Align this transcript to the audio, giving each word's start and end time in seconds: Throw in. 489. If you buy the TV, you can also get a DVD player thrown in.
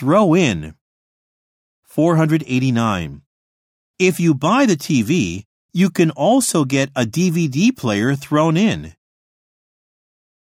Throw 0.00 0.34
in. 0.34 0.76
489. 1.84 3.20
If 3.98 4.18
you 4.18 4.34
buy 4.34 4.64
the 4.64 4.74
TV, 4.74 5.44
you 5.74 5.90
can 5.90 6.10
also 6.12 6.64
get 6.64 6.88
a 6.96 7.04
DVD 7.04 7.76
player 7.76 8.14
thrown 8.14 8.56
in. 8.56 8.94